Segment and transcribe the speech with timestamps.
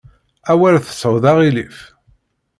[0.51, 1.77] Awer tesɛuḍ aɣilif.